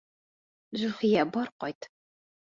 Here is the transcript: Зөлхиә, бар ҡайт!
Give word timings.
Зөлхиә, 0.83 1.25
бар 1.35 1.51
ҡайт! 1.65 1.87